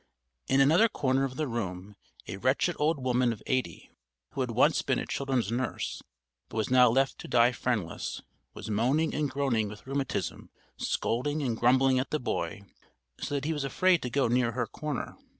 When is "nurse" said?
5.51-6.01